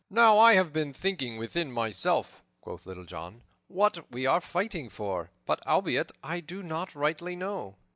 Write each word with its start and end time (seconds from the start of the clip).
"Now 0.09 0.39
I 0.39 0.53
have 0.53 0.73
been 0.73 0.93
thinking 0.93 1.37
within 1.37 1.71
myself," 1.71 2.41
quoth 2.59 2.87
Little 2.87 3.05
John, 3.05 3.43
"what 3.67 4.11
we 4.11 4.25
are 4.25 4.41
fighting 4.41 4.89
for; 4.89 5.29
but 5.45 5.61
albeit 5.67 6.11
I 6.23 6.39
do 6.39 6.63
not 6.63 6.95
rightly 6.95 7.35
know." 7.35 7.75